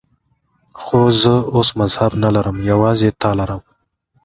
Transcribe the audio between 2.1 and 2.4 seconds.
نه